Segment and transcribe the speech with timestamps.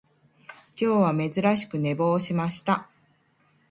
[0.75, 2.89] 今日は珍しく寝坊しました